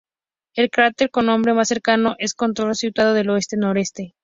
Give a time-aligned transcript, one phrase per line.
[0.55, 4.15] El cráter con nombre más cercano es Condorcet, situado al oeste-noroeste.